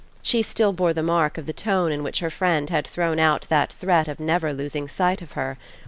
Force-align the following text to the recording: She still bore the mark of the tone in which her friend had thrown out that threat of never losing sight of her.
She 0.23 0.41
still 0.41 0.73
bore 0.73 0.93
the 0.93 1.03
mark 1.03 1.37
of 1.37 1.45
the 1.45 1.53
tone 1.53 1.91
in 1.91 2.01
which 2.01 2.21
her 2.21 2.31
friend 2.31 2.71
had 2.71 2.87
thrown 2.87 3.19
out 3.19 3.45
that 3.49 3.71
threat 3.71 4.07
of 4.07 4.19
never 4.19 4.51
losing 4.51 4.87
sight 4.87 5.21
of 5.21 5.33
her. 5.33 5.59